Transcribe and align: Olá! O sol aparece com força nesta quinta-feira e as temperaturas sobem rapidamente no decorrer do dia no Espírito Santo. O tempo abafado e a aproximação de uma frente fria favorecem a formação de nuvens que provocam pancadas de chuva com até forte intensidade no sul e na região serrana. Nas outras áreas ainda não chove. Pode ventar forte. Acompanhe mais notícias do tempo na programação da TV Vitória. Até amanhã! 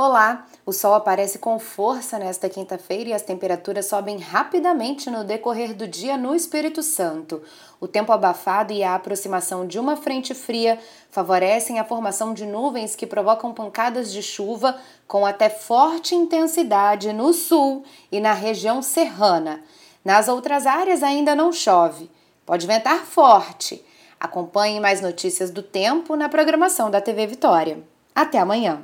Olá! 0.00 0.46
O 0.64 0.72
sol 0.72 0.94
aparece 0.94 1.40
com 1.40 1.58
força 1.58 2.20
nesta 2.20 2.48
quinta-feira 2.48 3.10
e 3.10 3.12
as 3.12 3.22
temperaturas 3.22 3.86
sobem 3.86 4.16
rapidamente 4.16 5.10
no 5.10 5.24
decorrer 5.24 5.74
do 5.74 5.88
dia 5.88 6.16
no 6.16 6.36
Espírito 6.36 6.84
Santo. 6.84 7.42
O 7.80 7.88
tempo 7.88 8.12
abafado 8.12 8.72
e 8.72 8.84
a 8.84 8.94
aproximação 8.94 9.66
de 9.66 9.76
uma 9.76 9.96
frente 9.96 10.34
fria 10.34 10.78
favorecem 11.10 11.80
a 11.80 11.84
formação 11.84 12.32
de 12.32 12.46
nuvens 12.46 12.94
que 12.94 13.08
provocam 13.08 13.52
pancadas 13.52 14.12
de 14.12 14.22
chuva 14.22 14.78
com 15.08 15.26
até 15.26 15.50
forte 15.50 16.14
intensidade 16.14 17.12
no 17.12 17.32
sul 17.32 17.82
e 18.12 18.20
na 18.20 18.34
região 18.34 18.80
serrana. 18.80 19.64
Nas 20.04 20.28
outras 20.28 20.64
áreas 20.64 21.02
ainda 21.02 21.34
não 21.34 21.52
chove. 21.52 22.08
Pode 22.46 22.68
ventar 22.68 23.00
forte. 23.00 23.84
Acompanhe 24.20 24.78
mais 24.78 25.00
notícias 25.00 25.50
do 25.50 25.60
tempo 25.60 26.14
na 26.14 26.28
programação 26.28 26.88
da 26.88 27.00
TV 27.00 27.26
Vitória. 27.26 27.82
Até 28.14 28.38
amanhã! 28.38 28.80